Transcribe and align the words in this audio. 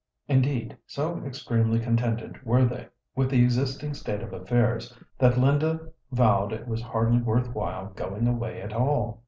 Indeed, 0.27 0.77
so 0.87 1.19
extremely 1.23 1.79
contented 1.79 2.43
were 2.43 2.65
they 2.65 2.87
with 3.15 3.29
the 3.29 3.43
existing 3.43 3.93
state 3.93 4.21
of 4.23 4.33
affairs, 4.33 4.97
that 5.19 5.37
Linda 5.37 5.91
vowed 6.11 6.53
it 6.53 6.67
was 6.67 6.81
hardly 6.81 7.21
worth 7.21 7.53
while 7.53 7.89
going 7.95 8.27
away 8.27 8.63
at 8.63 8.73
all. 8.73 9.19